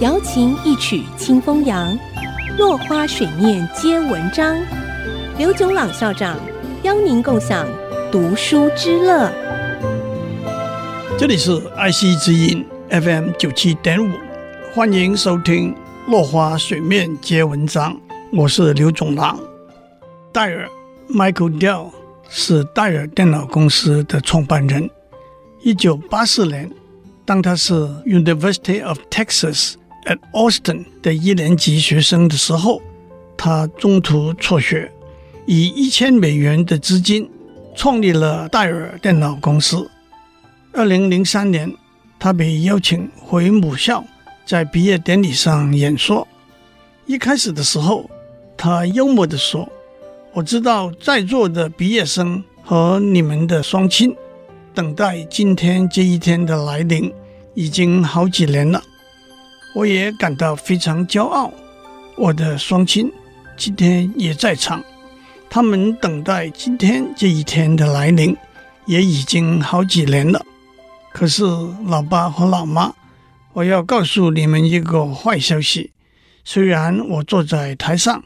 [0.00, 1.96] 瑶琴一曲清风扬，
[2.58, 4.56] 落花水面皆文章。
[5.38, 6.36] 刘炯朗校长
[6.82, 7.64] 邀您共享
[8.10, 9.30] 读书之乐。
[11.16, 14.10] 这里是爱惜之音 FM 九七点五，
[14.74, 15.72] 欢迎收听
[16.10, 17.94] 《落花水面皆文章》，
[18.32, 19.38] 我是刘炯朗。
[20.32, 20.68] 戴尔
[21.08, 21.92] Michael Dell
[22.28, 24.90] 是戴尔电脑公司的创办人。
[25.62, 26.68] 一九八四年，
[27.24, 27.74] 当他是
[28.04, 29.74] University of Texas
[30.06, 32.80] at Austin 的一年级学生的时候，
[33.36, 34.90] 他中途辍学。
[35.46, 37.28] 以一千美元的资金
[37.76, 39.90] 创立了戴尔电脑公司。
[40.72, 41.70] 二零零三年，
[42.18, 44.02] 他被邀请回母校，
[44.46, 46.26] 在毕业典礼上演说。
[47.04, 48.08] 一开始的时候，
[48.56, 49.68] 他幽默地说
[50.32, 54.16] ：“我知道在座的毕业生和你们的双亲，
[54.72, 57.12] 等待今天这一天的来临
[57.52, 58.82] 已经好几年了。
[59.74, 61.52] 我也感到非常骄傲，
[62.16, 63.12] 我的双亲
[63.56, 64.82] 今天也在场。”
[65.50, 68.36] 他们等待今天这一天的来临，
[68.86, 70.44] 也已经好几年了。
[71.12, 71.44] 可是，
[71.86, 72.92] 老爸和老妈，
[73.52, 75.92] 我要告诉你们一个坏消息：
[76.44, 78.24] 虽然我坐在台上，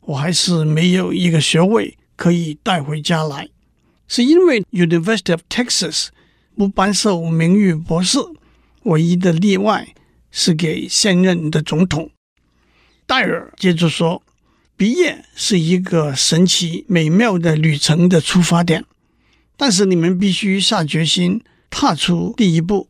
[0.00, 3.48] 我还是没有一个学位可以带回家来，
[4.08, 6.08] 是因为 University of Texas
[6.56, 8.18] 不颁授名誉博士。
[8.84, 9.86] 唯一的例外
[10.30, 12.10] 是给现任的总统。
[13.06, 14.22] 戴尔接着说。
[14.76, 18.82] 毕业是一个神奇美妙的旅程的出发点，
[19.54, 22.88] 但是你们必须下决心踏出第一步。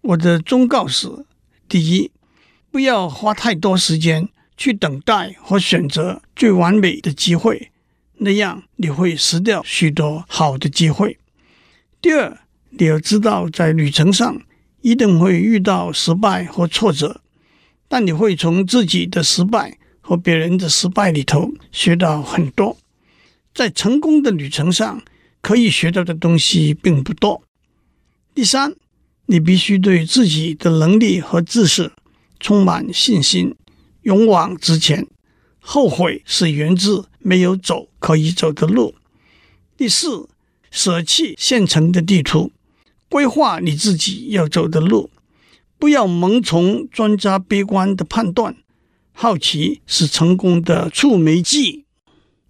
[0.00, 1.26] 我的忠告是：
[1.68, 2.10] 第一，
[2.70, 7.70] 不要花太多时间去等待或选择最完美的机会，
[8.14, 11.18] 那样你会失掉许多好的机会。
[12.00, 12.38] 第二，
[12.70, 14.40] 你要知道，在旅程上
[14.86, 17.20] 一定会遇到失败或挫折，
[17.88, 19.78] 但你会从自己的失败。
[20.00, 22.76] 和别人的失败里头学到很多，
[23.52, 25.02] 在成功的旅程上
[25.40, 27.42] 可以学到的东西并不多。
[28.32, 28.76] 第三，
[29.26, 31.90] 你必须对自己的能力和知识
[32.38, 33.56] 充满信心，
[34.02, 35.08] 勇往直前。
[35.58, 38.94] 后悔是源自没有走可以走的路。
[39.76, 40.28] 第四，
[40.70, 42.52] 舍弃现成的地图，
[43.16, 45.08] 规划你自己要走的路，
[45.78, 48.56] 不要盲从专家悲观的判断。
[49.10, 51.86] 好奇是成功的触媒剂。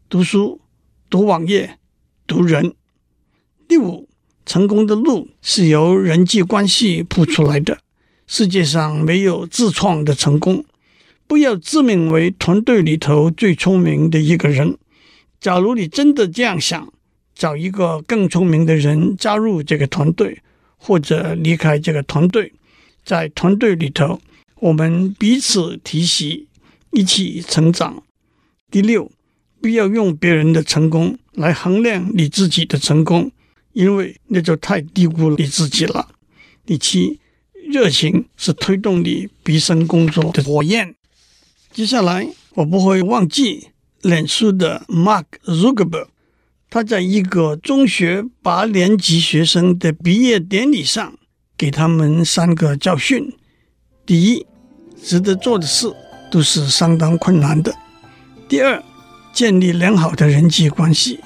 [0.08, 0.60] 读书、
[1.08, 1.78] 读网页、
[2.26, 2.74] 读人。
[3.68, 4.08] 第五，
[4.44, 7.78] 成功的路是由人际关系铺出来的。
[8.26, 10.64] 世界上没有自创的成功。
[11.28, 14.76] 不要自命为团队里头最聪明的一个人。
[15.40, 16.92] 假如你真的这样想，
[17.36, 20.42] 找一个更聪明的人加入这个团队，
[20.86, 22.52] 或者离开这个团队。
[23.04, 24.20] 在团队里头，
[24.60, 26.46] 我们彼此提携。
[26.92, 28.02] 一起成长。
[28.70, 29.10] 第六，
[29.60, 33.30] 不要用别人的成功来衡量你自己的成功，
[33.74, 36.08] 因为那就太低估你自己了。
[36.64, 37.20] 第七，
[37.68, 40.94] 热情是推动你毕生工作的火焰。
[41.70, 43.68] 接下来，我不会忘记
[44.00, 46.06] 脸书的 Mark Zuckerberg，
[46.70, 51.14] 他在一个中学八年级学生的毕业典礼上，
[51.56, 53.32] 给他们三个教训：
[54.04, 54.46] 第一，
[55.02, 55.94] 值得做的事。
[56.28, 57.72] 都是相当困难的。
[58.48, 58.82] 第二，
[59.32, 61.20] 建立良好的人际关系。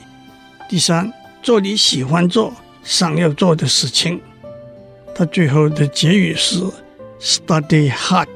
[0.69, 1.11] 第三，
[1.43, 2.53] 做你喜欢做、
[2.83, 4.21] 想要做的事情。
[5.15, 6.62] 他最后的结语是
[7.19, 8.29] ：Study hard，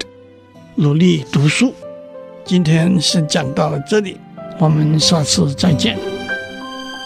[0.76, 1.74] 努力读书。
[2.46, 4.16] 今天先讲到这里，
[4.58, 6.13] 我们下次再见。